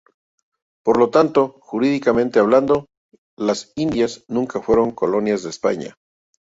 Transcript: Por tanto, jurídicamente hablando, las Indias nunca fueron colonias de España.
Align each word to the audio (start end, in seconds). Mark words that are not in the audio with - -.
Por 0.83 1.11
tanto, 1.11 1.59
jurídicamente 1.61 2.39
hablando, 2.39 2.87
las 3.37 3.71
Indias 3.75 4.25
nunca 4.27 4.59
fueron 4.59 4.89
colonias 4.95 5.43
de 5.43 5.51
España. 5.51 5.95